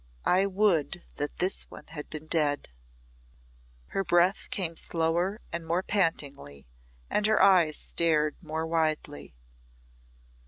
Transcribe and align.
I 0.25 0.47
would 0.47 1.03
that 1.17 1.37
this 1.37 1.69
one 1.69 1.85
had 1.89 2.09
been 2.09 2.25
dead." 2.25 2.69
Her 3.89 4.03
breath 4.03 4.49
came 4.49 4.75
slower 4.75 5.41
and 5.51 5.63
more 5.63 5.83
pantingly, 5.83 6.65
and 7.07 7.27
her 7.27 7.39
eyes 7.39 7.77
stared 7.77 8.35
more 8.41 8.65
widely. 8.65 9.35